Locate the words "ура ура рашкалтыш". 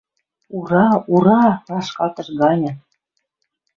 0.57-2.27